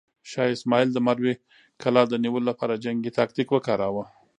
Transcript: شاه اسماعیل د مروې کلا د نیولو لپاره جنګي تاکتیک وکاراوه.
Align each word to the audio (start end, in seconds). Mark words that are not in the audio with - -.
شاه 0.31 0.49
اسماعیل 0.55 0.89
د 0.93 0.97
مروې 1.07 1.33
کلا 1.81 2.03
د 2.09 2.13
نیولو 2.23 2.47
لپاره 2.49 2.81
جنګي 2.83 3.11
تاکتیک 3.19 3.47
وکاراوه. 3.51 4.03